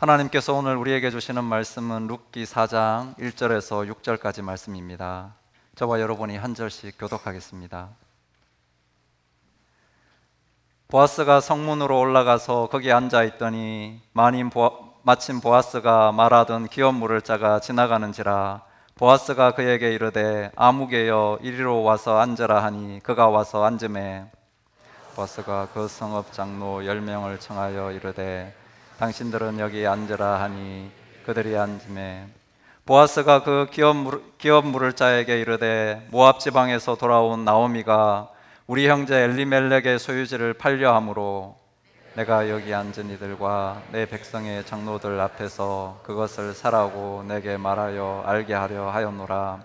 하나님께서 0.00 0.54
오늘 0.54 0.76
우리에게 0.76 1.10
주시는 1.10 1.42
말씀은 1.42 2.06
룻기 2.06 2.44
4장 2.44 3.16
1절에서 3.16 3.92
6절까지 3.92 4.42
말씀입니다. 4.42 5.34
저와 5.74 6.00
여러분이 6.00 6.36
한 6.36 6.54
절씩 6.54 6.96
교독하겠습니다. 7.00 7.88
보아스가 10.86 11.40
성문으로 11.40 11.98
올라가서 11.98 12.68
거기 12.70 12.92
앉아 12.92 13.24
있더니 13.24 14.00
보아, 14.52 14.70
마침 15.02 15.40
보아스가 15.40 16.12
말하던 16.12 16.68
기업 16.68 16.94
물을 16.94 17.20
자가 17.20 17.58
지나가는지라 17.58 18.62
보아스가 18.94 19.56
그에게 19.56 19.92
이르되 19.92 20.52
아무개여 20.54 21.40
이리로 21.42 21.82
와서 21.82 22.20
앉으라 22.20 22.62
하니 22.62 23.00
그가 23.02 23.30
와서 23.30 23.64
앉음에 23.64 24.30
보아스가 25.16 25.66
그 25.74 25.88
성읍 25.88 26.32
장로 26.32 26.86
열 26.86 27.00
명을 27.00 27.40
청하여 27.40 27.90
이르되 27.90 28.54
당신들은 28.98 29.60
여기 29.60 29.86
앉으라 29.86 30.40
하니 30.40 30.90
그들이 31.24 31.56
앉음에 31.56 32.26
보아스가 32.84 33.44
그 33.44 33.68
기업, 33.70 33.96
물, 33.96 34.22
기업 34.38 34.66
물을 34.66 34.92
자에게 34.92 35.40
이르되 35.40 36.04
모압 36.10 36.40
지방에서 36.40 36.96
돌아온 36.96 37.44
나오미가 37.44 38.28
우리 38.66 38.88
형제 38.88 39.16
엘리멜렉의 39.16 40.00
소유지를 40.00 40.54
팔려 40.54 40.94
함으로 40.96 41.56
내가 42.14 42.50
여기 42.50 42.74
앉은 42.74 43.10
이들과 43.10 43.82
내 43.92 44.04
백성의 44.06 44.66
장로들 44.66 45.20
앞에서 45.20 46.00
그것을 46.02 46.52
사라고 46.52 47.24
내게 47.28 47.56
말하여 47.56 48.24
알게 48.26 48.52
하려 48.52 48.90
하였노라. 48.90 49.60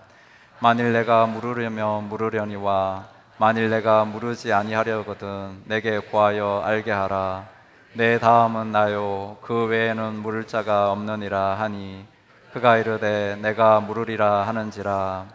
만일 0.60 0.92
내가 0.92 1.26
물으려며 1.26 2.02
물으려니와 2.08 3.06
만일 3.38 3.68
내가 3.68 4.04
물으지 4.04 4.52
아니하려거든 4.52 5.62
내게 5.64 5.98
구하여 5.98 6.62
알게 6.64 6.92
하라 6.92 7.53
내 7.96 8.18
다음은 8.18 8.72
나요. 8.72 9.36
그 9.40 9.66
외에는 9.66 10.14
물을 10.14 10.48
자가 10.48 10.90
없느니라 10.90 11.54
하니 11.60 12.04
그가 12.52 12.76
이르되 12.78 13.36
내가 13.36 13.78
물으리라 13.78 14.48
하는지라. 14.48 15.26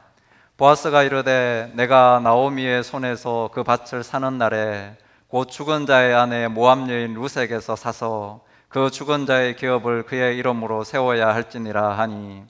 보아스가 0.57 1.03
이르되 1.03 1.71
내가 1.75 2.19
나오미의 2.21 2.83
손에서 2.83 3.49
그 3.53 3.63
밭을 3.63 4.03
사는 4.03 4.37
날에 4.37 4.97
곧 5.29 5.49
죽은 5.49 5.85
자의 5.85 6.13
아내 6.13 6.49
모함 6.49 6.89
여인 6.89 7.13
루색에서 7.13 7.77
사서 7.77 8.41
그 8.67 8.91
죽은 8.91 9.25
자의 9.25 9.55
기업을 9.55 10.03
그의 10.03 10.37
이름으로 10.37 10.83
세워야 10.83 11.33
할지니라 11.33 11.97
하니 11.97 12.43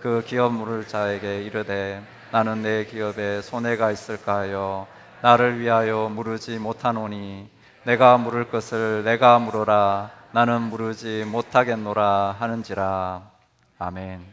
그 0.00 0.24
기업 0.26 0.54
물을 0.54 0.88
자에게 0.88 1.42
이르되 1.44 2.02
나는 2.32 2.62
내 2.62 2.84
기업에 2.84 3.42
손해가 3.42 3.92
있을까 3.92 4.38
하여 4.38 4.88
나를 5.22 5.60
위하여 5.60 6.10
물으지 6.12 6.58
못하노니 6.58 7.54
내가 7.86 8.18
물을 8.18 8.50
것을 8.50 9.04
내가 9.04 9.38
물어라 9.38 10.10
나는 10.32 10.60
물으지 10.62 11.24
못하겠노라 11.24 12.34
하는지라 12.36 13.22
아멘. 13.78 14.26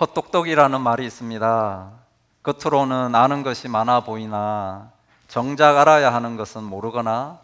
헛똑똑이라는 0.00 0.80
말이 0.80 1.04
있습니다. 1.04 1.90
겉으로는 2.44 3.16
아는 3.16 3.42
것이 3.42 3.66
많아 3.66 4.04
보이나 4.04 4.92
정작 5.26 5.76
알아야 5.78 6.14
하는 6.14 6.36
것은 6.36 6.62
모르거나 6.62 7.40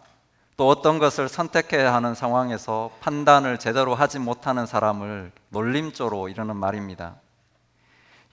또 0.55 0.69
어떤 0.69 0.97
것을 0.97 1.27
선택해야 1.27 1.93
하는 1.93 2.15
상황에서 2.15 2.91
판단을 3.01 3.59
제대로 3.59 3.95
하지 3.95 4.17
못하는 4.17 4.65
사람을 4.65 5.33
놀림조로 5.49 6.29
이르는 6.29 6.55
말입니다. 6.55 7.15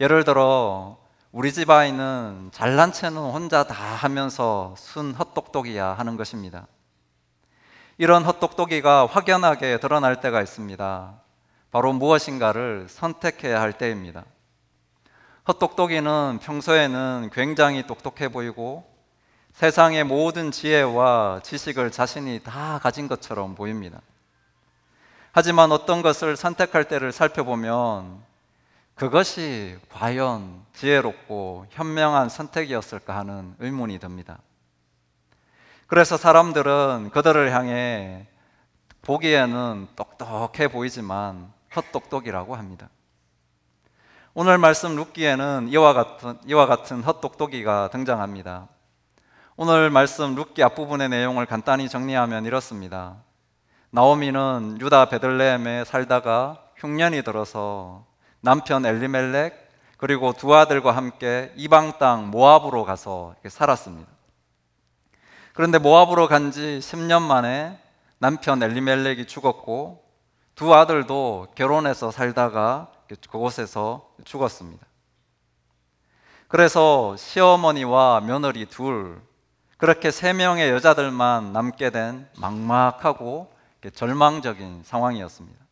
예를 0.00 0.22
들어 0.22 1.03
우리 1.36 1.52
집 1.52 1.68
아이는 1.68 2.50
잘난 2.52 2.92
체는 2.92 3.20
혼자 3.20 3.64
다 3.64 3.74
하면서 3.74 4.72
순 4.78 5.12
헛똑똑이야 5.12 5.94
하는 5.94 6.16
것입니다. 6.16 6.68
이런 7.98 8.22
헛똑똑이가 8.22 9.06
확연하게 9.06 9.80
드러날 9.80 10.20
때가 10.20 10.40
있습니다. 10.42 11.14
바로 11.72 11.92
무엇인가를 11.92 12.86
선택해야 12.88 13.60
할 13.60 13.72
때입니다. 13.72 14.24
헛똑똑이는 15.48 16.38
평소에는 16.40 17.30
굉장히 17.32 17.84
똑똑해 17.84 18.28
보이고 18.28 18.88
세상의 19.54 20.04
모든 20.04 20.52
지혜와 20.52 21.40
지식을 21.42 21.90
자신이 21.90 22.42
다 22.44 22.78
가진 22.80 23.08
것처럼 23.08 23.56
보입니다. 23.56 24.00
하지만 25.32 25.72
어떤 25.72 26.00
것을 26.00 26.36
선택할 26.36 26.84
때를 26.84 27.10
살펴보면 27.10 28.22
그것이 28.94 29.76
과연 29.90 30.64
지혜롭고 30.72 31.66
현명한 31.70 32.28
선택이었을까 32.28 33.16
하는 33.16 33.54
의문이 33.58 33.98
듭니다. 33.98 34.38
그래서 35.86 36.16
사람들은 36.16 37.10
그들을 37.12 37.52
향해 37.52 38.26
보기에는 39.02 39.88
똑똑해 39.96 40.68
보이지만 40.68 41.52
헛똑똑이라고 41.74 42.54
합니다. 42.54 42.88
오늘 44.32 44.58
말씀 44.58 44.96
룻기에는 44.96 45.68
이와 45.68 45.92
같은 45.92 46.38
이와 46.46 46.66
같은 46.66 47.02
헛똑똑이가 47.02 47.90
등장합니다. 47.90 48.68
오늘 49.56 49.90
말씀 49.90 50.34
룻기 50.34 50.62
앞부분의 50.64 51.08
내용을 51.08 51.46
간단히 51.46 51.88
정리하면 51.88 52.44
이렇습니다. 52.44 53.16
나오미는 53.90 54.78
유다 54.80 55.08
베들레헴에 55.10 55.84
살다가 55.84 56.60
흉년이 56.76 57.22
들어서 57.22 58.04
남편 58.44 58.84
엘리멜렉 58.84 59.64
그리고 59.96 60.34
두 60.34 60.54
아들과 60.54 60.92
함께 60.92 61.50
이방 61.56 61.98
땅 61.98 62.30
모압으로 62.30 62.84
가서 62.84 63.34
살았습니다. 63.48 64.10
그런데 65.54 65.78
모압으로 65.78 66.28
간 66.28 66.50
지 66.52 66.78
10년 66.82 67.22
만에 67.22 67.78
남편 68.18 68.62
엘리멜렉이 68.62 69.26
죽었고 69.26 70.04
두 70.54 70.74
아들도 70.74 71.48
결혼해서 71.54 72.10
살다가 72.10 72.92
그곳에서 73.30 74.10
죽었습니다. 74.24 74.86
그래서 76.46 77.16
시어머니와 77.16 78.20
며느리 78.20 78.66
둘 78.66 79.22
그렇게 79.78 80.10
세 80.10 80.34
명의 80.34 80.68
여자들만 80.70 81.54
남게 81.54 81.90
된 81.90 82.28
막막하고 82.36 83.52
절망적인 83.94 84.82
상황이었습니다. 84.84 85.63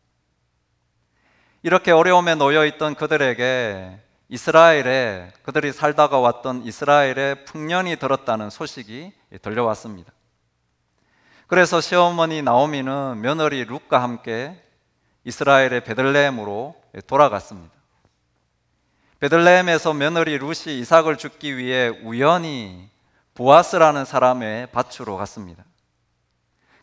이렇게 1.65 1.91
어려움에 1.91 2.35
놓여 2.35 2.65
있던 2.65 2.93
그들에게 2.93 3.97
이스라엘에 4.27 5.31
그들이 5.43 5.71
살다가 5.71 6.19
왔던 6.19 6.65
이스라엘에 6.65 7.45
풍년이 7.45 7.95
들었다는 7.95 8.49
소식이 8.49 9.13
들려왔습니다. 9.41 10.11
그래서 11.47 11.79
시어머니 11.79 12.41
나오미는 12.41 13.21
며느리 13.21 13.63
룻과 13.63 14.03
함께 14.03 14.61
이스라엘의 15.23 15.85
베들레헴으로 15.85 16.75
돌아갔습니다. 17.07 17.73
베들레헴에서 19.21 19.93
며느리 19.93 20.37
룻이 20.37 20.79
이삭을 20.79 21.17
죽기 21.17 21.55
위해 21.55 21.87
우연히 21.87 22.89
보아스라는 23.35 24.03
사람의 24.03 24.67
밭으로 24.73 25.15
갔습니다. 25.15 25.63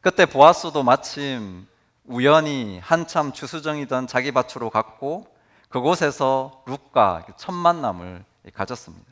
그때 0.01 0.25
보아스도 0.25 0.83
마침 0.83 1.67
우연히 2.05 2.79
한참 2.81 3.33
주수정이던 3.33 4.07
자기 4.07 4.33
밭으로 4.33 4.71
갔고 4.71 5.27
그곳에서 5.69 6.63
룻과 6.67 7.27
첫 7.37 7.53
만남을 7.53 8.25
가졌습니다. 8.53 9.07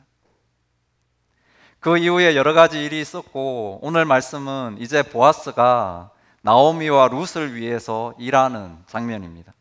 그 1.79 1.97
이후에 1.97 2.35
여러 2.35 2.53
가지 2.53 2.83
일이 2.83 2.99
있었고 2.99 3.79
오늘 3.81 4.03
말씀은 4.03 4.77
이제 4.79 5.01
보아스가 5.01 6.11
나오미와 6.41 7.07
룻을 7.07 7.55
위해서 7.55 8.13
일하는 8.17 8.77
장면입니다. 8.85 9.53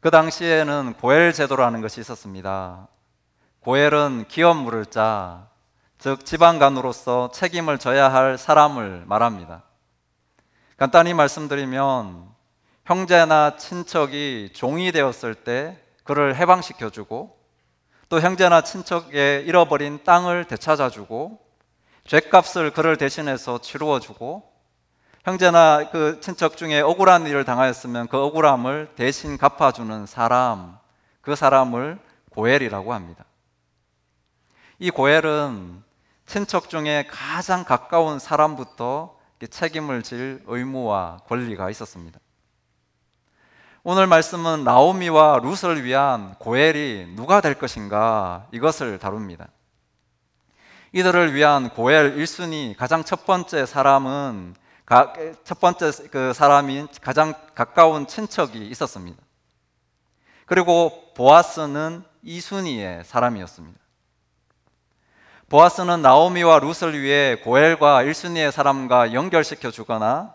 그 0.00 0.10
당시에는 0.10 0.94
고엘 0.94 1.32
제도라는 1.32 1.80
것이 1.80 2.00
있었습니다. 2.00 2.86
고엘은 3.60 4.26
기업 4.28 4.56
물을 4.56 4.86
자, 4.86 5.48
즉 5.98 6.24
지방간으로서 6.24 7.32
책임을 7.32 7.78
져야 7.78 8.12
할 8.12 8.38
사람을 8.38 9.04
말합니다. 9.06 9.64
간단히 10.78 11.12
말씀드리면 11.12 12.28
형제나 12.84 13.56
친척이 13.56 14.50
종이 14.54 14.92
되었을 14.92 15.34
때 15.34 15.76
그를 16.04 16.36
해방시켜 16.36 16.90
주고 16.90 17.36
또 18.08 18.20
형제나 18.20 18.60
친척의 18.60 19.44
잃어버린 19.44 20.04
땅을 20.04 20.44
되찾아 20.44 20.88
주고 20.88 21.40
죄값을 22.04 22.70
그를 22.70 22.96
대신해서 22.96 23.58
치루어 23.58 23.98
주고 23.98 24.52
형제나 25.24 25.90
그 25.90 26.20
친척 26.20 26.56
중에 26.56 26.80
억울한 26.80 27.26
일을 27.26 27.44
당하였으면 27.44 28.06
그 28.06 28.16
억울함을 28.16 28.92
대신 28.94 29.36
갚아 29.36 29.72
주는 29.72 30.06
사람, 30.06 30.78
그 31.20 31.34
사람을 31.34 31.98
고엘이라고 32.30 32.94
합니다. 32.94 33.24
이 34.78 34.90
고엘은 34.90 35.82
친척 36.24 36.70
중에 36.70 37.08
가장 37.10 37.64
가까운 37.64 38.20
사람부터 38.20 39.17
책임을 39.46 40.02
질 40.02 40.42
의무와 40.46 41.18
권리가 41.28 41.70
있었습니다. 41.70 42.18
오늘 43.84 44.06
말씀은 44.06 44.64
나오미와 44.64 45.40
룻을 45.42 45.84
위한 45.84 46.34
고엘이 46.38 47.14
누가 47.16 47.40
될 47.40 47.54
것인가 47.54 48.46
이것을 48.52 48.98
다룹니다. 48.98 49.48
이들을 50.92 51.34
위한 51.34 51.68
고엘 51.70 52.16
1순위 52.16 52.76
가장 52.76 53.04
첫 53.04 53.24
번째 53.24 53.66
사람은 53.66 54.54
가- 54.84 55.12
첫 55.44 55.60
번째 55.60 55.90
그 56.10 56.32
사람인 56.32 56.88
가장 57.00 57.34
가까운 57.54 58.06
친척이 58.06 58.66
있었습니다. 58.68 59.22
그리고 60.46 61.12
보아스는 61.14 62.02
이순이의 62.22 63.04
사람이었습니다. 63.04 63.78
보아스는 65.48 66.02
나오미와 66.02 66.58
룻을 66.58 67.00
위해 67.00 67.36
고엘과 67.36 68.02
일순이의 68.02 68.52
사람과 68.52 69.14
연결시켜 69.14 69.70
주거나 69.70 70.34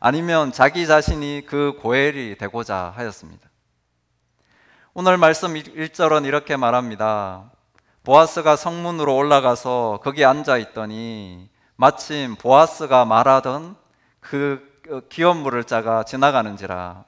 아니면 0.00 0.52
자기 0.52 0.86
자신이 0.86 1.44
그 1.46 1.78
고엘이 1.80 2.36
되고자 2.36 2.92
하였습니다. 2.94 3.48
오늘 4.92 5.16
말씀 5.16 5.54
1절은 5.54 6.26
이렇게 6.26 6.58
말합니다. 6.58 7.50
보아스가 8.04 8.56
성문으로 8.56 9.16
올라가서 9.16 10.00
거기 10.02 10.26
앉아 10.26 10.58
있더니 10.58 11.48
마침 11.76 12.36
보아스가 12.36 13.06
말하던 13.06 13.76
그 14.20 14.60
기업 15.08 15.38
물을 15.38 15.64
자가 15.64 16.02
지나가는지라 16.02 17.04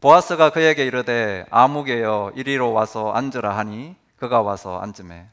보아스가 0.00 0.50
그에게 0.50 0.84
이르되 0.84 1.46
아무개여 1.50 2.32
이리로 2.34 2.72
와서 2.72 3.12
앉으라 3.12 3.56
하니 3.56 3.94
그가 4.16 4.42
와서 4.42 4.80
앉음에 4.80 5.28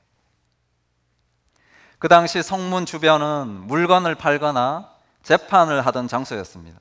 그 2.06 2.08
당시 2.08 2.44
성문 2.44 2.86
주변은 2.86 3.66
물건을 3.66 4.14
팔거나 4.14 4.92
재판을 5.24 5.84
하던 5.88 6.08
장소였습니다. 6.08 6.80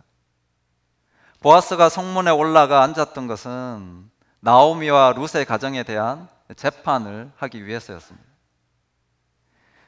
보아스가 1.40 1.88
성문에 1.88 2.30
올라가 2.30 2.82
앉았던 2.82 3.26
것은 3.26 4.10
나오미와 4.40 5.14
룻의 5.16 5.46
가정에 5.46 5.82
대한 5.82 6.28
재판을 6.56 7.32
하기 7.36 7.64
위해서였습니다. 7.64 8.28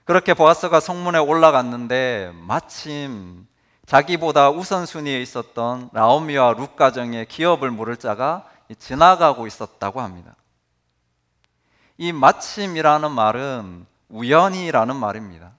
그렇게 0.06 0.32
보아스가 0.32 0.80
성문에 0.80 1.18
올라갔는데 1.18 2.32
마침 2.32 3.46
자기보다 3.84 4.48
우선순위에 4.48 5.20
있었던 5.20 5.90
나오미와 5.92 6.54
룻 6.54 6.76
가정의 6.76 7.26
기업을 7.26 7.70
물을 7.70 7.98
자가 7.98 8.48
지나가고 8.78 9.46
있었다고 9.46 10.00
합니다. 10.00 10.34
이 11.98 12.12
마침이라는 12.12 13.10
말은 13.10 13.95
우연히라는 14.08 14.96
말입니다. 14.96 15.52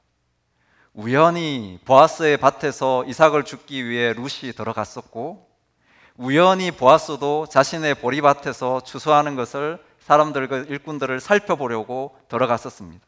우연히 0.93 1.79
보아스의 1.85 2.37
밭에서 2.37 3.05
이삭을 3.05 3.43
죽기 3.43 3.87
위해 3.87 4.13
룻이 4.13 4.53
들어갔었고 4.53 5.47
우연히 6.15 6.71
보아스도 6.71 7.45
자신의 7.47 7.95
보리밭에서 7.95 8.81
추수하는 8.81 9.35
것을 9.35 9.83
사람들 9.99 10.47
그 10.47 10.65
일꾼들을 10.69 11.19
살펴보려고 11.19 12.17
들어갔었습니다. 12.29 13.05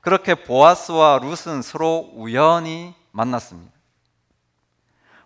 그렇게 0.00 0.34
보아스와 0.34 1.20
룻은 1.22 1.60
서로 1.62 2.10
우연히 2.14 2.94
만났습니다. 3.10 3.72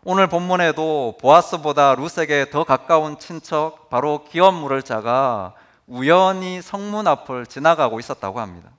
오늘 0.02 0.28
본문에도 0.28 1.18
보아스보다 1.20 1.94
룻에게 1.94 2.50
더 2.50 2.64
가까운 2.64 3.18
친척 3.18 3.88
바로 3.88 4.24
기업 4.24 4.54
물을 4.54 4.82
자가 4.82 5.54
우연히 5.86 6.62
성문 6.62 7.06
앞을 7.06 7.46
지나가고 7.46 8.00
있었다고 8.00 8.40
합니다. 8.40 8.70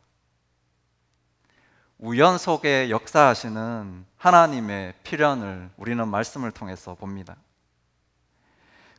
우연 2.00 2.38
속에 2.38 2.90
역사하시는 2.92 4.06
하나님의 4.18 4.94
필연을 5.04 5.72
우리는 5.78 6.08
말씀을 6.08 6.52
통해서 6.52 6.94
봅니다. 6.94 7.36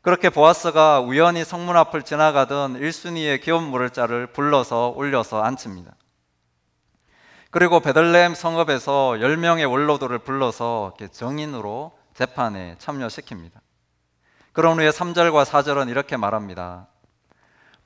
그렇게 0.02 0.30
보아스가 0.30 1.00
우연히 1.00 1.44
성문 1.44 1.76
앞을 1.76 2.02
지나가던 2.02 2.76
일순이의 2.76 3.40
기업 3.40 3.62
물을 3.62 3.90
자를 3.90 4.26
불러서 4.26 4.94
올려서 4.96 5.42
앉힙니다. 5.42 5.92
그리고 7.50 7.80
베들레헴 7.80 8.34
성읍에서 8.34 9.16
10명의 9.20 9.70
원로들을 9.70 10.18
불러서 10.18 10.94
정인으로 11.12 11.92
재판에 12.14 12.76
참여시킵니다. 12.78 13.52
그런 14.52 14.78
후에 14.78 14.90
3절과 14.90 15.44
4절은 15.44 15.88
이렇게 15.88 16.16
말합니다. 16.16 16.88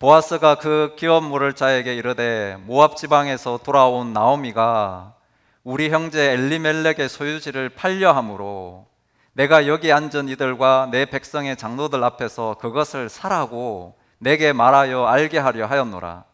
보아스가 0.03 0.57
그 0.57 0.97
기업 0.99 1.23
물을 1.23 1.53
자에게 1.53 1.95
이르되 1.95 2.57
모압 2.67 2.97
지방에서 2.97 3.61
돌아온 3.63 4.13
나오미가 4.13 5.15
우리 5.63 5.91
형제 5.91 6.33
엘리멜렉의 6.33 7.09
소유지를 7.09 7.69
팔려 7.69 8.11
함으로 8.11 8.87
내가 9.33 9.69
여기 9.69 9.93
앉은 9.93 10.29
이들과 10.29 10.89
내 10.91 11.05
백성의 11.05 11.57
장로들 11.57 12.03
앞에서 12.03 12.57
그것을 12.59 13.09
사라고 13.09 13.95
내게 14.19 14.53
말하여 14.53 15.05
알게 15.05 15.39
하려 15.39 15.67
하였노라. 15.67 16.25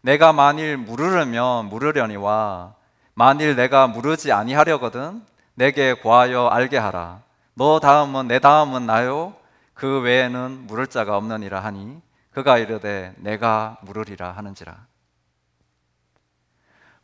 내가 0.00 0.32
만일 0.32 0.78
물으려면 0.78 1.66
물으려니와 1.66 2.72
만일 3.12 3.56
내가 3.56 3.88
물으지 3.88 4.32
아니하려거든 4.32 5.22
내게 5.52 5.92
고하여 5.92 6.46
알게 6.46 6.78
하라. 6.78 7.20
너 7.52 7.78
다음은 7.78 8.28
내 8.28 8.38
다음은 8.38 8.86
나요. 8.86 9.34
그 9.74 10.00
외에는 10.00 10.66
물을 10.66 10.86
자가 10.86 11.18
없느니라 11.18 11.60
하니 11.60 12.00
그가 12.32 12.58
이르되 12.58 13.14
내가 13.18 13.78
물으리라 13.82 14.32
하는지라. 14.32 14.86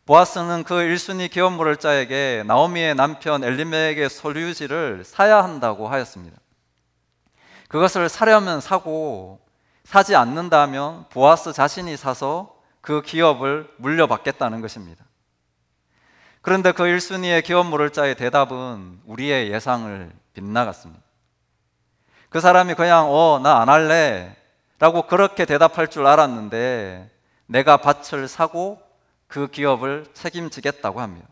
보아스는 0.07 0.65
그 0.65 0.81
일순위 0.81 1.29
기업 1.29 1.53
물을 1.53 1.77
자에게 1.77 2.43
나오미의 2.47 2.95
남편 2.95 3.45
엘리멜에게 3.45 4.09
소유지를 4.09 5.05
사야 5.05 5.45
한다고 5.45 5.89
하였습니다. 5.89 6.39
그것을 7.69 8.09
사려면 8.09 8.63
사고 8.63 9.39
사지 9.85 10.17
않는다면 10.17 11.11
보아스 11.11 11.53
자신이 11.53 11.99
사서 11.99 12.57
그 12.81 13.03
기업을 13.03 13.69
물려받겠다는 13.77 14.63
것입니다. 14.63 15.05
그런데 16.41 16.73
그 16.73 16.85
1순위의 16.85 17.45
기업 17.45 17.67
물을 17.67 17.91
자의 17.91 18.15
대답은 18.15 19.03
우리의 19.05 19.53
예상을 19.53 20.11
빗나갔습니다. 20.33 21.03
그 22.31 22.41
사람이 22.41 22.75
그냥 22.75 23.09
어, 23.11 23.39
나 23.43 23.61
안 23.61 23.69
할래 23.69 24.38
라고 24.79 25.07
그렇게 25.07 25.45
대답할 25.45 25.89
줄 25.89 26.07
알았는데 26.07 27.11
내가 27.47 27.79
밭을 27.79 28.29
사고 28.29 28.81
그 29.27 29.49
기업을 29.49 30.07
책임지겠다고 30.15 31.01
합니다. 31.01 31.29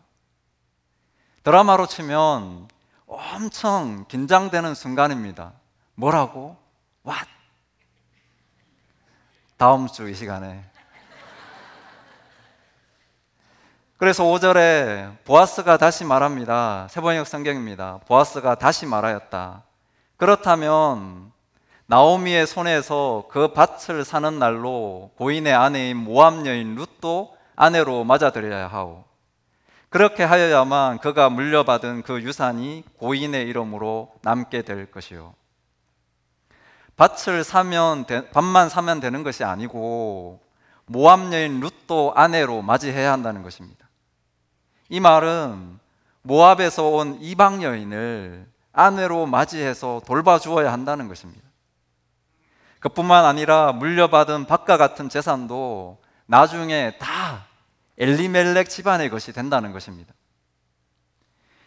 드라마로 1.43 1.87
치면 1.87 2.67
엄청 3.07 4.05
긴장되는 4.07 4.75
순간입니다. 4.75 5.53
뭐라고? 5.95 6.57
What? 7.05 7.29
다음 9.57 9.87
주 9.87 10.09
이 10.09 10.13
시간에 10.13 10.63
그래서 13.97 14.23
5절에 14.23 15.23
보아스가 15.23 15.77
다시 15.77 16.05
말합니다. 16.05 16.87
세번역 16.91 17.25
성경입니다. 17.25 18.01
보아스가 18.05 18.53
다시 18.53 18.85
말하였다. 18.85 19.63
그렇다면 20.17 21.31
나오미의 21.89 22.47
손에서 22.47 23.27
그 23.29 23.53
밭을 23.53 24.03
사는 24.03 24.39
날로 24.39 25.11
고인의 25.15 25.53
아내인 25.53 25.95
모함 25.95 26.45
여인 26.45 26.75
룻도 26.75 27.35
아내로 27.55 28.03
맞아들여야 28.03 28.67
하오. 28.67 29.05
그렇게 29.87 30.23
하여야만 30.23 30.97
그가 30.97 31.29
물려받은 31.29 32.01
그 32.01 32.21
유산이 32.21 32.83
고인의 32.97 33.47
이름으로 33.47 34.11
남게 34.21 34.63
될 34.63 34.91
것이요. 34.91 35.33
밭을 36.97 37.45
사면 37.45 38.05
밭만 38.33 38.67
사면 38.67 38.99
되는 38.99 39.23
것이 39.23 39.45
아니고 39.45 40.41
모함 40.87 41.31
여인 41.31 41.61
룻도 41.61 42.11
아내로 42.15 42.63
맞이해야 42.63 43.13
한다는 43.13 43.43
것입니다. 43.43 43.87
이 44.89 44.99
말은 44.99 45.79
모압에서 46.21 46.89
온 46.89 47.17
이방 47.21 47.63
여인을 47.63 48.45
아내로 48.73 49.25
맞이해서 49.25 50.01
돌봐주어야 50.05 50.73
한다는 50.73 51.07
것입니다. 51.07 51.46
그뿐만 52.87 53.25
아니라 53.25 53.73
물려받은 53.73 54.45
밭과 54.45 54.77
같은 54.77 55.09
재산도 55.09 55.97
나중에 56.25 56.97
다 56.99 57.45
엘리멜렉 57.97 58.69
집안의 58.69 59.09
것이 59.09 59.33
된다는 59.33 59.73
것입니다. 59.73 60.13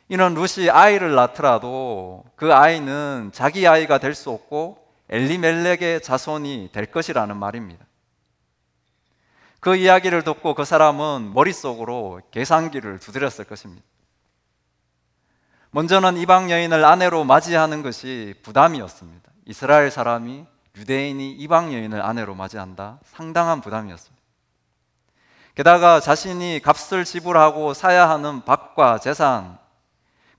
이는 0.09 0.35
룻이 0.35 0.71
아이를 0.71 1.15
낳더라도 1.15 2.25
그 2.37 2.53
아이는 2.55 3.31
자기 3.33 3.69
아이가 3.69 3.99
될 3.99 4.15
수 4.15 4.31
없고 4.31 4.79
엘리멜렉의 5.11 6.03
자손이 6.03 6.71
될 6.73 6.87
것이라는 6.87 7.37
말입니다. 7.37 7.85
그 9.61 9.77
이야기를 9.77 10.23
듣고 10.23 10.55
그 10.55 10.65
사람은 10.65 11.35
머릿속으로 11.35 12.23
계산기를 12.31 12.99
두드렸을 12.99 13.45
것입니다. 13.45 13.85
먼저는 15.73 16.17
이방 16.17 16.50
여인을 16.50 16.85
아내로 16.85 17.25
맞이하는 17.25 17.83
것이 17.83 18.35
부담이었습니다. 18.43 19.31
이스라엘 19.47 19.91
사람이 19.91 20.47
유대인이 20.80 21.32
이방 21.32 21.75
여인을 21.75 22.00
아내로 22.00 22.34
맞이한다? 22.34 23.00
상당한 23.04 23.60
부담이었습니다. 23.60 24.20
게다가 25.54 26.00
자신이 26.00 26.60
값을 26.62 27.04
지불하고 27.04 27.75
사야 27.75 28.08
하는 28.08 28.42
밭과 28.44 28.99
재산, 28.99 29.58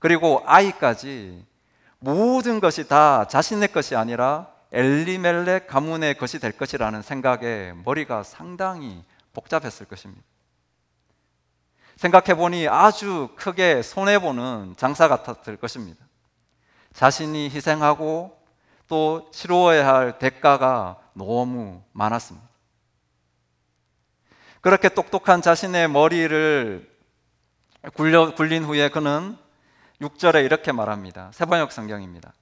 그리고 0.00 0.42
아이까지 0.46 1.46
모든 2.00 2.58
것이 2.58 2.88
다 2.88 3.28
자신의 3.28 3.68
것이 3.68 3.94
아니라 3.94 4.48
엘리멜렉 4.72 5.68
가문의 5.68 6.18
것이 6.18 6.40
될 6.40 6.50
것이라는 6.50 7.02
생각에 7.02 7.72
머리가 7.84 8.24
상당히 8.24 9.04
복잡했을 9.32 9.86
것입니다. 9.86 10.24
생각해 11.96 12.34
보니 12.34 12.66
아주 12.66 13.28
크게 13.36 13.82
손해 13.82 14.18
보는 14.18 14.74
장사 14.76 15.06
같았을 15.06 15.56
것입니다. 15.56 16.04
자신이 16.94 17.48
희생하고 17.50 18.41
또 18.92 19.26
치루어야 19.32 19.88
할 19.88 20.18
대가가 20.18 20.98
너무 21.14 21.82
많았습니다. 21.92 22.46
그렇게 24.60 24.90
똑똑한 24.90 25.40
자신의 25.40 25.88
머리를 25.88 26.94
굴려, 27.94 28.34
굴린 28.34 28.64
후에 28.64 28.90
그는 28.90 29.38
6절에 30.02 30.44
이렇게 30.44 30.72
말합니다. 30.72 31.30
세번역 31.32 31.72
성경입니다. 31.72 32.34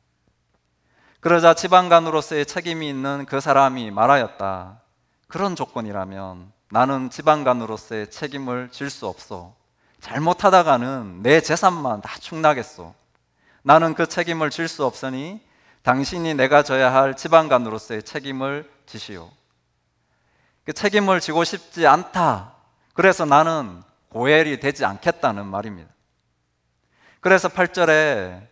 그러자 1.20 1.54
지방간으로서의 1.54 2.44
책임이 2.46 2.88
있는 2.88 3.26
그 3.26 3.38
사람이 3.38 3.92
말하였다. 3.92 4.80
그런 5.28 5.54
조건이라면 5.54 6.50
나는 6.72 7.10
지방간으로서의 7.10 8.10
책임을 8.10 8.70
질 8.72 8.90
수 8.90 9.06
없어. 9.06 9.54
잘못하다가는 10.00 11.22
내 11.22 11.40
재산만 11.42 12.00
다 12.00 12.18
축나겠소. 12.18 12.92
나는 13.62 13.94
그 13.94 14.08
책임을 14.08 14.50
질 14.50 14.66
수 14.66 14.84
없으니 14.84 15.48
당신이 15.82 16.34
내가 16.34 16.62
져야 16.62 16.92
할 16.92 17.16
지방간으로서의 17.16 18.02
책임을 18.02 18.70
지시오. 18.86 19.30
그 20.64 20.72
책임을 20.72 21.20
지고 21.20 21.44
싶지 21.44 21.86
않다. 21.86 22.54
그래서 22.92 23.24
나는 23.24 23.82
고엘이 24.10 24.60
되지 24.60 24.84
않겠다는 24.84 25.46
말입니다. 25.46 25.90
그래서 27.20 27.48
8절에 27.48 28.46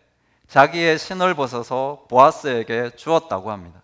자기의 0.47 0.97
신을 0.97 1.35
벗어서 1.35 2.05
보아스에게 2.09 2.91
주었다고 2.95 3.51
합니다. 3.51 3.81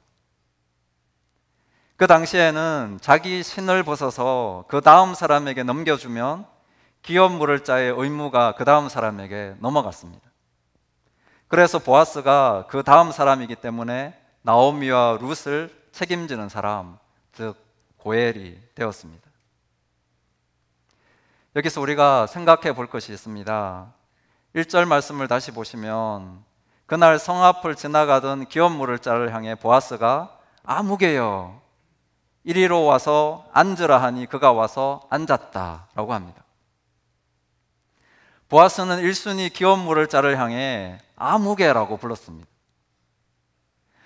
그 1.98 2.08
당시에는 2.08 2.98
자기 3.02 3.44
신을 3.44 3.84
벗어서 3.84 4.66
그 4.68 4.82
다음 4.82 5.14
사람에게 5.14 5.64
넘겨주면 5.64 6.46
기업 7.02 7.32
물을 7.32 7.64
자의 7.64 7.94
의무가 7.96 8.56
그 8.56 8.66
다음 8.66 8.90
사람에게 8.90 9.56
넘어갔습니다. 9.60 10.28
그래서 11.48 11.80
보아스가 11.80 12.66
그 12.70 12.84
다음 12.84 13.12
사람이기 13.12 13.56
때문에 13.56 14.20
나오미와 14.42 15.20
룻을 15.22 15.70
책임지는 15.92 16.50
사람, 16.50 16.98
즉 17.34 17.56
고엘이 17.98 18.60
되었습니다. 18.76 19.24
여기서 21.56 21.82
우리가 21.82 22.28
생각해 22.28 22.74
볼 22.74 22.88
것이 22.88 23.14
있습니다. 23.14 23.94
1절 24.56 24.86
말씀을 24.86 25.28
다시 25.28 25.52
보시면 25.52 26.44
그날 26.86 27.18
성 27.18 27.44
앞을 27.44 27.76
지나가던 27.76 28.46
기업 28.46 28.72
물을 28.74 29.00
자를 29.00 29.34
향해 29.34 29.56
보아스가 29.56 30.38
아무개여 30.64 31.62
이리로 32.44 32.86
와서 32.86 33.48
앉으라 33.54 34.02
하니 34.02 34.28
그가 34.28 34.52
와서 34.52 35.08
앉았다라고 35.10 36.14
합니다. 36.14 36.44
보아스는 38.50 39.02
1순위 39.02 39.52
기업 39.52 39.80
물을 39.80 40.08
자를 40.08 40.38
향해 40.38 41.00
아무개라고 41.16 41.98
불렀습니다. 41.98 42.48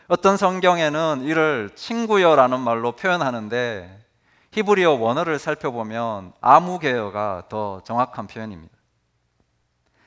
어떤 0.08 0.38
성경에는 0.38 1.22
이를 1.24 1.70
친구여라는 1.76 2.60
말로 2.60 2.94
표현하는데 2.94 4.06
히브리어 4.52 4.94
원어를 4.94 5.38
살펴보면 5.38 6.34
아무개여가 6.42 7.44
더 7.50 7.82
정확한 7.84 8.28
표현입니다. 8.28 8.76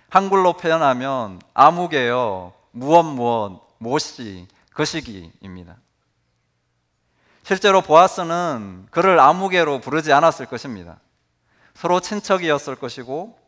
한글로 0.08 0.54
표현하면 0.54 1.40
아무개여 1.54 2.52
무엇 2.72 3.62
못이 3.78 4.48
거시기입니다. 4.74 5.76
실제로 7.44 7.80
보아스는 7.80 8.86
그를 8.90 9.18
아무개로 9.20 9.80
부르지 9.80 10.12
않았을 10.12 10.46
것입니다. 10.46 10.98
서로 11.74 12.00
친척이었을 12.00 12.76
것이고 12.76 13.38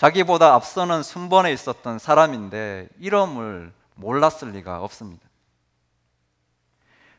자기보다 0.00 0.54
앞서는 0.54 1.02
순번에 1.02 1.52
있었던 1.52 1.98
사람인데 1.98 2.88
이름을 3.00 3.70
몰랐을 3.96 4.52
리가 4.52 4.82
없습니다. 4.82 5.28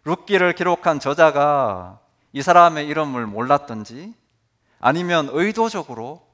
룻기를 0.04 0.54
기록한 0.54 1.00
저자가 1.00 2.00
이 2.34 2.42
사람의 2.42 2.88
이름을 2.88 3.28
몰랐던지 3.28 4.16
아니면 4.80 5.30
의도적으로 5.32 6.26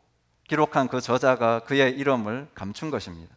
기록한 0.48 0.88
그 0.88 1.02
저자가 1.02 1.60
그의 1.66 1.92
이름을 1.98 2.48
감춘 2.56 2.92
것입니다. 2.92 3.36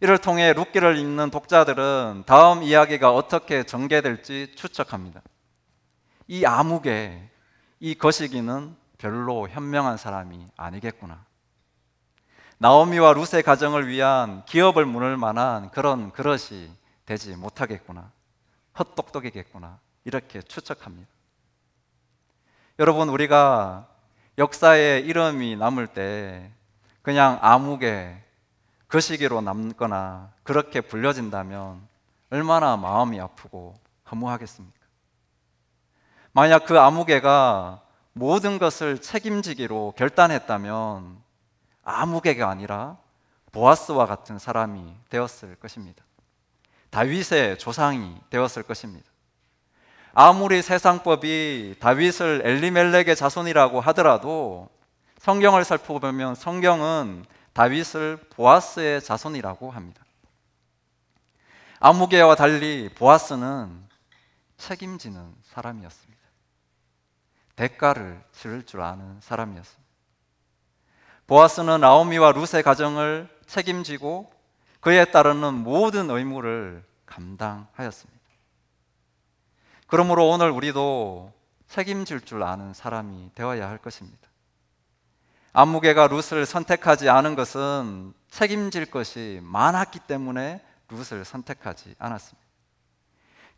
이를 0.00 0.18
통해 0.18 0.52
룻기를 0.54 0.98
읽는 0.98 1.30
독자들은 1.30 2.24
다음 2.26 2.64
이야기가 2.64 3.14
어떻게 3.14 3.62
전개될지 3.62 4.54
추측합니다. 4.56 5.22
이 6.26 6.44
아무개, 6.44 7.22
이 7.78 7.94
거시기는 7.94 8.74
별로 8.98 9.48
현명한 9.48 9.96
사람이 9.96 10.48
아니겠구나. 10.56 11.24
나오미와 12.62 13.14
룻의 13.14 13.42
가정을 13.42 13.88
위한 13.88 14.44
기업을 14.46 14.86
무을 14.86 15.16
만한 15.16 15.68
그런 15.72 16.12
그릇이 16.12 16.70
되지 17.04 17.34
못하겠구나. 17.34 18.12
헛똑똑이겠구나. 18.78 19.80
이렇게 20.04 20.40
추측합니다. 20.40 21.08
여러분, 22.78 23.08
우리가 23.08 23.88
역사에 24.38 25.00
이름이 25.00 25.56
남을 25.56 25.88
때 25.88 26.52
그냥 27.02 27.36
아무개 27.42 28.14
그 28.86 29.00
시기로 29.00 29.40
남거나 29.40 30.30
그렇게 30.44 30.80
불려진다면 30.80 31.80
얼마나 32.30 32.76
마음이 32.76 33.20
아프고 33.20 33.74
허무하겠습니까? 34.08 34.78
만약 36.30 36.66
그 36.66 36.78
아무개가 36.78 37.82
모든 38.12 38.60
것을 38.60 39.00
책임지기로 39.00 39.94
결단했다면 39.96 41.31
아무개가 41.82 42.48
아니라 42.48 42.96
보아스와 43.52 44.06
같은 44.06 44.38
사람이 44.38 44.94
되었을 45.10 45.56
것입니다. 45.56 46.04
다윗의 46.90 47.58
조상이 47.58 48.16
되었을 48.30 48.62
것입니다. 48.62 49.06
아무리 50.14 50.60
세상법이 50.60 51.76
다윗을 51.80 52.42
엘리멜렉의 52.44 53.16
자손이라고 53.16 53.80
하더라도 53.80 54.68
성경을 55.18 55.64
살펴보면 55.64 56.34
성경은 56.34 57.24
다윗을 57.54 58.18
보아스의 58.30 59.02
자손이라고 59.02 59.70
합니다. 59.70 60.04
아무개와 61.80 62.36
달리 62.36 62.90
보아스는 62.94 63.88
책임지는 64.56 65.34
사람이었습니다. 65.42 66.22
대가를 67.56 68.22
치를 68.32 68.64
줄 68.64 68.80
아는 68.82 69.20
사람이었습니다. 69.20 69.81
보아스는 71.32 71.80
나오미와 71.80 72.32
룻의 72.32 72.62
가정을 72.62 73.26
책임지고 73.46 74.30
그에 74.80 75.06
따르는 75.06 75.54
모든 75.54 76.10
의무를 76.10 76.84
감당하였습니다. 77.06 78.20
그러므로 79.86 80.28
오늘 80.28 80.50
우리도 80.50 81.32
책임질 81.68 82.20
줄 82.20 82.42
아는 82.42 82.74
사람이 82.74 83.30
되어야 83.34 83.66
할 83.66 83.78
것입니다. 83.78 84.28
안무개가 85.54 86.08
룻을 86.08 86.44
선택하지 86.44 87.08
않은 87.08 87.34
것은 87.34 88.12
책임질 88.28 88.90
것이 88.90 89.40
많았기 89.42 90.00
때문에 90.00 90.62
룻을 90.90 91.24
선택하지 91.24 91.94
않았습니다. 91.98 92.46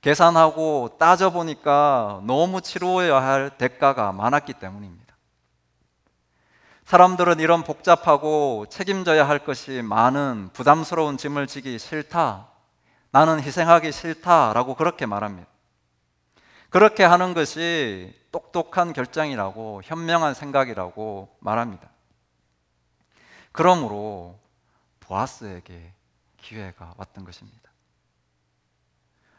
계산하고 0.01 0.97
따져보니까 1.01 2.21
너무 2.25 2.61
치루어야 2.61 3.21
할 3.21 3.59
대가가 3.59 4.13
많았기 4.13 4.53
때문입니다. 4.53 5.04
사람들은 6.85 7.41
이런 7.41 7.65
복잡하고 7.65 8.67
책임져야 8.69 9.27
할 9.27 9.39
것이 9.39 9.81
많은 9.81 10.51
부담스러운 10.53 11.17
짐을 11.17 11.47
지기 11.47 11.79
싫다. 11.79 12.49
나는 13.11 13.41
희생하기 13.41 13.91
싫다 13.91 14.53
라고 14.53 14.75
그렇게 14.75 15.07
말합니다. 15.07 15.49
그렇게 16.69 17.03
하는 17.03 17.33
것이 17.33 18.15
똑똑한 18.33 18.93
결정이라고 18.93 19.81
현명한 19.83 20.35
생각이라고 20.35 21.35
말합니다. 21.41 21.89
그러므로 23.53 24.39
보아스에게 25.01 25.95
기회가 26.37 26.93
왔던 26.99 27.25
것입니다. 27.25 27.71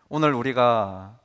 오늘 0.09 0.33
우리가 0.33 1.19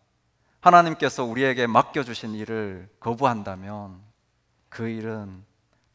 하나님께서 0.60 1.24
우리에게 1.24 1.66
맡겨주신 1.66 2.34
일을 2.34 2.90
거부한다면 3.00 4.02
그 4.68 4.88
일은 4.88 5.48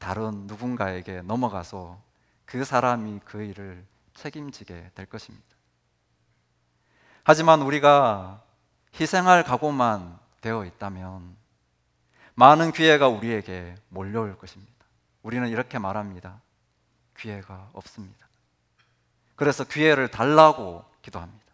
다른 0.05 0.45
누군가에게 0.45 1.23
넘어가서 1.23 1.99
그 2.45 2.63
사람이 2.63 3.21
그 3.25 3.41
일을 3.41 3.83
책임지게 4.13 4.91
될 4.93 5.07
것입니다. 5.07 5.47
하지만 7.23 7.63
우리가 7.63 8.43
희생할 8.99 9.43
각오만 9.43 10.19
되어 10.41 10.63
있다면 10.63 11.35
많은 12.35 12.71
기회가 12.71 13.07
우리에게 13.07 13.73
몰려올 13.89 14.37
것입니다. 14.37 14.71
우리는 15.23 15.47
이렇게 15.47 15.79
말합니다. 15.79 16.39
기회가 17.17 17.71
없습니다. 17.73 18.27
그래서 19.35 19.63
기회를 19.63 20.09
달라고 20.09 20.85
기도합니다. 21.01 21.45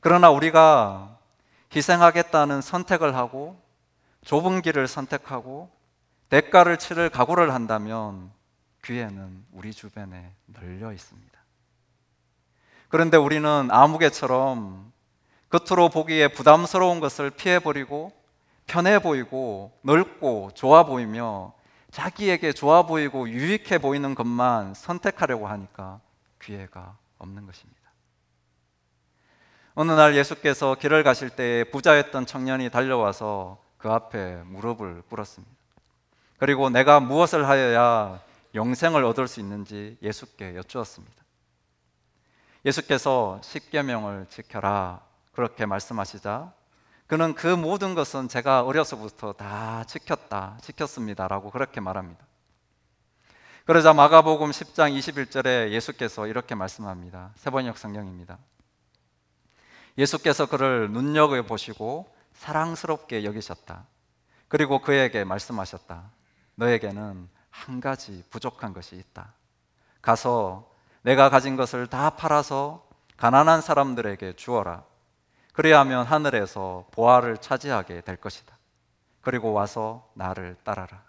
그러나 0.00 0.30
우리가 0.30 1.18
희생하겠다는 1.76 2.62
선택을 2.62 3.14
하고 3.14 3.60
좁은 4.24 4.62
길을 4.62 4.88
선택하고 4.88 5.76
대가를 6.28 6.76
치를 6.76 7.08
각오를 7.10 7.54
한다면 7.54 8.30
기회는 8.84 9.44
우리 9.52 9.72
주변에 9.72 10.32
널려 10.46 10.92
있습니다. 10.92 11.38
그런데 12.88 13.16
우리는 13.16 13.68
아무개처럼 13.70 14.92
겉으로 15.50 15.88
보기에 15.88 16.28
부담스러운 16.28 17.00
것을 17.00 17.30
피해버리고 17.30 18.12
편해 18.66 18.98
보이고 18.98 19.72
넓고 19.82 20.50
좋아 20.54 20.84
보이며 20.84 21.54
자기에게 21.90 22.52
좋아 22.52 22.82
보이고 22.82 23.28
유익해 23.28 23.78
보이는 23.78 24.14
것만 24.14 24.74
선택하려고 24.74 25.48
하니까 25.48 26.00
기회가 26.40 26.96
없는 27.18 27.46
것입니다. 27.46 27.78
어느 29.74 29.92
날 29.92 30.16
예수께서 30.16 30.74
길을 30.74 31.02
가실 31.02 31.30
때 31.30 31.64
부자였던 31.72 32.26
청년이 32.26 32.68
달려와서 32.68 33.62
그 33.78 33.90
앞에 33.90 34.42
무릎을 34.44 35.02
꿇었습니다. 35.08 35.57
그리고 36.38 36.70
내가 36.70 37.00
무엇을 37.00 37.48
하여야 37.48 38.20
영생을 38.54 39.04
얻을 39.04 39.28
수 39.28 39.40
있는지 39.40 39.98
예수께 40.02 40.54
여쭈었습니다. 40.54 41.14
예수께서 42.64 43.40
십계명을 43.42 44.26
지켜라 44.30 45.00
그렇게 45.32 45.66
말씀하시자 45.66 46.52
그는 47.06 47.34
그 47.34 47.46
모든 47.46 47.94
것은 47.94 48.28
제가 48.28 48.62
어려서부터 48.62 49.32
다 49.32 49.84
지켰다, 49.84 50.58
지켰습니다라고 50.60 51.50
그렇게 51.50 51.80
말합니다. 51.80 52.24
그러자 53.64 53.92
마가복음 53.92 54.50
10장 54.50 54.96
21절에 54.96 55.70
예수께서 55.70 56.26
이렇게 56.26 56.54
말씀합니다. 56.54 57.32
세번역 57.36 57.78
성경입니다. 57.78 58.38
예수께서 59.96 60.46
그를 60.46 60.90
눈여겨 60.90 61.42
보시고 61.42 62.14
사랑스럽게 62.34 63.24
여기셨다. 63.24 63.84
그리고 64.48 64.80
그에게 64.80 65.24
말씀하셨다. 65.24 66.17
너에게는 66.58 67.28
한 67.50 67.80
가지 67.80 68.24
부족한 68.30 68.72
것이 68.72 68.96
있다. 68.96 69.32
가서 70.02 70.68
내가 71.02 71.30
가진 71.30 71.56
것을 71.56 71.86
다 71.86 72.10
팔아서 72.10 72.86
가난한 73.16 73.60
사람들에게 73.60 74.34
주어라. 74.34 74.84
그리하면 75.52 76.04
하늘에서 76.04 76.86
보화를 76.90 77.38
차지하게 77.38 78.00
될 78.02 78.16
것이다. 78.16 78.56
그리고 79.20 79.52
와서 79.52 80.08
나를 80.14 80.56
따라라. 80.64 81.02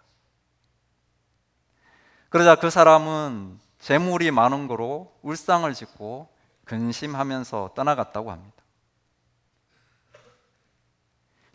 그러자 2.29 2.55
그 2.55 2.69
사람은 2.69 3.59
재물이 3.79 4.29
많은 4.29 4.67
거로 4.67 5.15
울상을 5.23 5.71
짓고 5.73 6.29
근심하면서 6.65 7.71
떠나갔다고 7.75 8.31
합니다. 8.31 8.58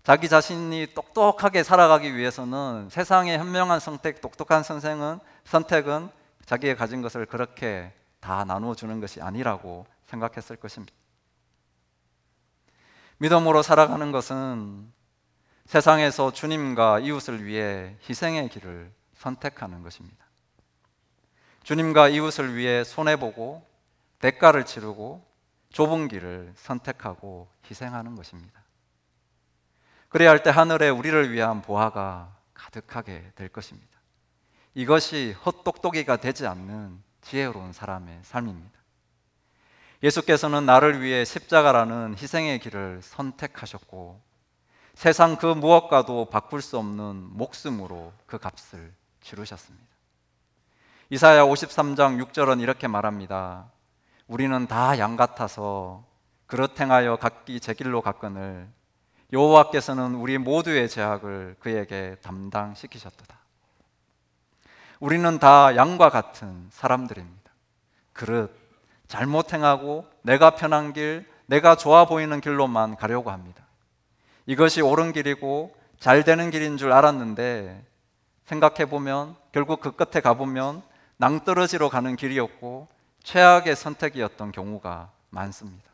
자기 0.05 0.29
자신이 0.29 0.89
똑똑하게 0.95 1.63
살아가기 1.63 2.15
위해서는 2.15 2.91
세상의 2.91 3.39
현명한 3.39 3.81
선택, 3.81 4.21
똑똑한 4.21 4.63
선생은 4.63 5.19
선택은 5.45 6.11
자기의 6.45 6.77
가진 6.77 7.01
것을 7.01 7.25
그렇게 7.25 7.91
다 8.21 8.45
나누어 8.45 8.75
주는 8.75 9.01
것이 9.01 9.23
아니라고 9.23 9.87
생각했을 10.05 10.57
것입니다. 10.57 10.95
믿음으로 13.17 13.63
살아가는 13.63 14.13
것은 14.13 14.93
세상에서 15.65 16.35
주님과 16.35 16.99
이웃을 16.99 17.47
위해 17.47 17.97
희생의 18.07 18.51
길을 18.51 18.93
선택하는 19.17 19.83
것입니다. 19.83 20.23
주님과 21.63 22.09
이웃을 22.11 22.57
위해 22.57 22.85
손해보고 22.85 23.67
대가를 24.19 24.67
치르고 24.67 25.25
좁은 25.71 26.09
길을 26.09 26.53
선택하고 26.57 27.49
희생하는 27.71 28.17
것입니다. 28.17 28.63
그래야 30.14 30.30
할 30.30 30.44
때 30.44 30.50
하늘에 30.50 30.90
우리를 30.90 31.33
위한 31.33 31.61
보화가 31.61 32.37
가득하게 32.54 33.33
될 33.35 33.49
것입니다. 33.49 33.99
이것이 34.73 35.35
헛똑똑이가 35.44 36.18
되지 36.18 36.47
않는 36.47 37.02
지혜로운 37.21 37.73
사람의 37.73 38.21
삶입니다. 38.23 38.78
예수께서는 40.04 40.66
나를 40.66 41.02
위해 41.02 41.25
십자가라는 41.25 42.14
희생의 42.16 42.61
길을 42.61 43.00
선택하셨고 43.03 44.22
세상 44.94 45.35
그 45.35 45.46
무엇과도 45.46 46.27
바꿀 46.27 46.62
수 46.62 46.79
없는 46.79 47.31
목숨으로 47.37 48.12
그 48.27 48.38
값을 48.38 48.94
치르셨습니다. 49.20 49.85
이사야 51.11 51.42
53장 51.42 52.24
6절은 52.24 52.61
이렇게 52.61 52.87
말합니다. 52.87 53.68
우리는 54.29 54.68
다 54.68 54.96
양 54.96 55.16
같아서 55.16 56.07
그릇 56.46 56.81
행하여 56.81 57.16
각기 57.16 57.59
제 57.59 57.74
길로 57.74 58.00
갔거늘 58.00 58.68
여호와께서는 59.35 60.14
우리 60.14 60.38
모두의 60.38 60.88
죄악을 60.88 61.57
그에게 61.59 62.16
담당시키셨도다. 62.23 63.37
우리는 65.01 65.38
다 65.38 65.75
양과 65.77 66.09
같은 66.09 66.68
사람들입니다. 66.70 67.51
그릇 68.12 68.57
잘못 69.09 69.53
행하고 69.53 70.09
내가 70.23 70.55
편한 70.55 70.92
길, 70.92 71.29
내가 71.47 71.75
좋아 71.75 72.07
보이는 72.07 72.40
길로만 72.40 72.97
가려고 72.97 73.31
합니다. 73.31 73.66
이것이 74.47 74.81
옳은 74.81 75.12
길이고 75.12 75.75
잘 75.99 76.23
되는 76.23 76.51
길인 76.51 76.77
줄 76.77 76.92
알았는데 76.92 77.85
생각해 78.44 78.87
보면 78.87 79.35
결국 79.53 79.81
그 79.81 79.90
끝에 79.92 80.23
가보면 80.23 80.83
낭떠러지로 81.16 81.88
가는 81.88 82.14
길이었고 82.14 82.88
최악의 83.25 83.75
선택이었던 83.75 84.53
경우가 84.53 85.11
많습니다. 85.31 85.90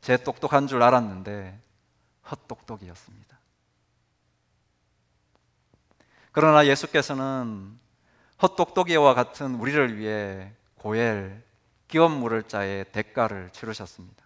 제 0.00 0.16
똑똑한 0.16 0.66
줄 0.66 0.82
알았는데 0.82 1.58
헛똑똑이었습니다. 2.30 3.38
그러나 6.32 6.66
예수께서는 6.66 7.78
헛똑똑이와 8.42 9.14
같은 9.14 9.54
우리를 9.56 9.98
위해 9.98 10.52
고엘 10.76 11.44
기업 11.88 12.10
물을 12.10 12.42
자의 12.42 12.84
대가를 12.90 13.50
치르셨습니다. 13.50 14.24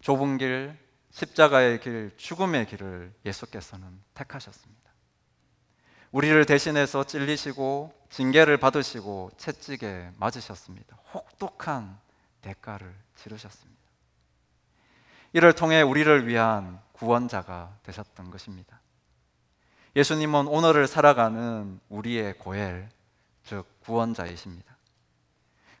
좁은 0.00 0.38
길, 0.38 0.76
십자가의 1.10 1.80
길, 1.80 2.10
죽음의 2.16 2.66
길을 2.66 3.12
예수께서는 3.24 4.02
택하셨습니다. 4.14 4.90
우리를 6.10 6.44
대신해서 6.46 7.04
찔리시고 7.04 7.92
징계를 8.08 8.56
받으시고 8.56 9.32
채찍에 9.36 10.12
맞으셨습니다. 10.16 10.96
혹독한 11.12 11.98
대가를 12.40 12.94
치르셨습니다. 13.16 13.73
이를 15.34 15.52
통해 15.52 15.82
우리를 15.82 16.28
위한 16.28 16.80
구원자가 16.92 17.76
되셨던 17.82 18.30
것입니다. 18.30 18.80
예수님은 19.96 20.46
오늘을 20.46 20.86
살아가는 20.86 21.80
우리의 21.88 22.38
고엘, 22.38 22.88
즉 23.42 23.66
구원자이십니다. 23.80 24.76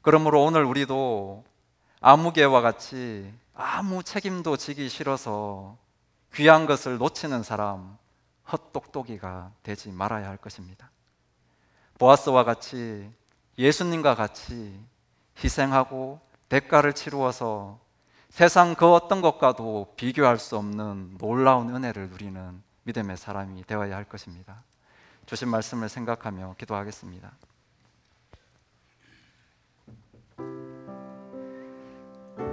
그러므로 0.02 0.42
오늘 0.42 0.64
우리도 0.64 1.44
아무개와 2.00 2.62
같이 2.62 3.32
아무 3.54 4.02
책임도 4.02 4.56
지기 4.56 4.88
싫어서 4.88 5.78
귀한 6.34 6.66
것을 6.66 6.98
놓치는 6.98 7.44
사람, 7.44 7.96
헛똑똑이가 8.50 9.52
되지 9.62 9.92
말아야 9.92 10.28
할 10.28 10.36
것입니다. 10.36 10.90
보아스와 12.00 12.42
같이 12.42 13.08
예수님과 13.56 14.16
같이 14.16 14.84
희생하고 15.42 16.20
대가를 16.48 16.92
치루어서 16.92 17.83
세상 18.34 18.74
그 18.74 18.92
어떤 18.92 19.20
것과도 19.20 19.94
비교할 19.94 20.38
수 20.40 20.56
없는 20.56 21.18
놀라운 21.18 21.72
은혜를 21.72 22.08
누리는 22.08 22.60
믿음의 22.82 23.16
사람이 23.16 23.62
되어야 23.64 23.94
할 23.94 24.02
것입니다. 24.02 24.64
주신 25.24 25.48
말씀을 25.50 25.88
생각하며 25.88 26.56
기도하겠습니다. 26.58 27.30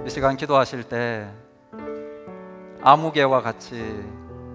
이 0.06 0.08
시간 0.08 0.36
기도하실 0.36 0.84
때 0.84 1.28
아무개와 2.82 3.42
같이 3.42 4.04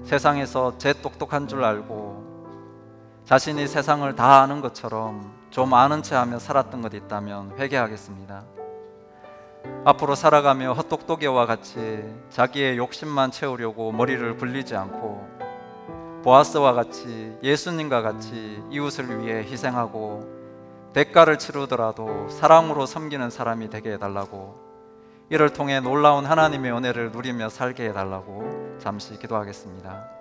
세상에서 0.06 0.78
제 0.78 0.94
똑똑한 0.94 1.50
줄 1.50 1.66
알고 1.66 3.26
자신이 3.26 3.68
세상을 3.68 4.16
다 4.16 4.44
아는 4.44 4.62
것처럼 4.62 5.36
좀 5.50 5.74
아는 5.74 6.04
체 6.04 6.16
하며 6.16 6.40
살았던 6.40 6.82
것 6.82 6.94
있다면 6.94 7.60
회개하겠습니다. 7.60 8.46
앞으로 9.86 10.16
살아가며 10.16 10.74
헛똑똑이와 10.74 11.46
같이 11.46 12.04
자기의 12.30 12.78
욕심만 12.78 13.32
채우려고 13.32 13.92
머리를 13.92 14.38
굴리지 14.38 14.76
않고 14.76 15.38
보아스와 16.24 16.74
같이 16.74 17.38
예수님과 17.42 18.02
같이 18.02 18.62
이웃을 18.70 19.22
위해 19.22 19.44
희생하고 19.44 20.92
대가를 20.94 21.40
치르더라도 21.40 22.28
사랑으로 22.30 22.86
섬기는 22.86 23.30
사람이 23.30 23.70
되게 23.70 23.94
해달라고 23.94 24.68
이를 25.30 25.52
통해 25.52 25.80
놀라운 25.80 26.26
하나님의 26.26 26.72
은혜를 26.72 27.12
누리며 27.12 27.50
살게 27.50 27.90
해달라고 27.90 28.78
잠시 28.80 29.18
기도하겠습니다. 29.20 30.17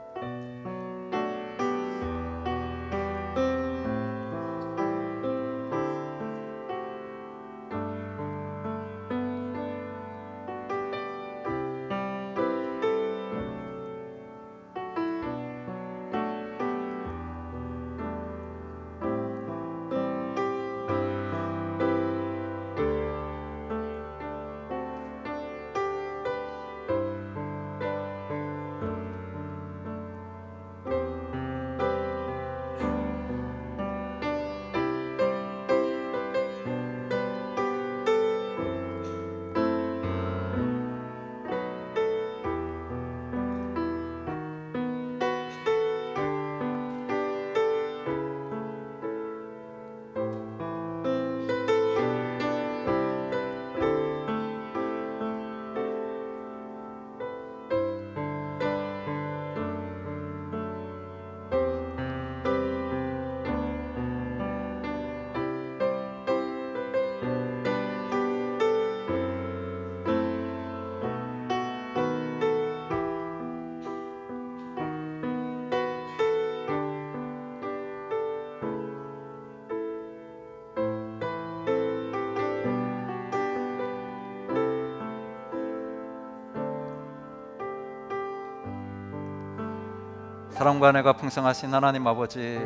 사랑과 90.56 90.90
내가 90.90 91.12
풍성하신 91.12 91.74
하나님 91.74 92.06
아버지 92.06 92.58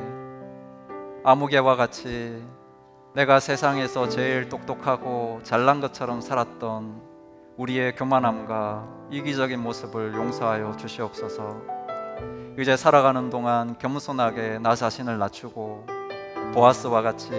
아무개와 1.24 1.74
같이 1.74 2.40
내가 3.16 3.40
세상에서 3.40 4.08
제일 4.08 4.48
똑똑하고 4.48 5.40
잘난 5.42 5.80
것처럼 5.80 6.20
살았던 6.20 7.02
우리의 7.56 7.96
교만함과 7.96 8.86
이기적인 9.10 9.58
모습을 9.58 10.14
용서하여 10.14 10.76
주시옵소서. 10.76 11.62
이제 12.60 12.76
살아가는 12.76 13.28
동안 13.28 13.76
겸손하게 13.76 14.60
나 14.60 14.76
자신을 14.76 15.18
낮추고 15.18 15.86
보아스와 16.54 17.02
같이 17.02 17.32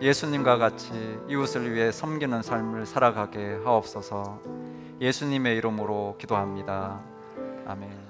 예수님과 0.00 0.56
같이 0.56 0.92
이웃을 1.28 1.74
위해 1.74 1.92
섬기는 1.92 2.40
삶을 2.40 2.86
살아가게 2.86 3.60
하옵소서. 3.64 4.40
예수님의 4.98 5.58
이름으로 5.58 6.16
기도합니다. 6.18 7.02
아멘. 7.66 8.09